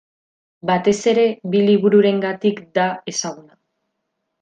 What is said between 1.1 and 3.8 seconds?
ere bi libururengatik da ezaguna.